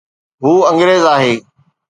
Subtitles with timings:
[0.43, 1.35] هو انگريز آهي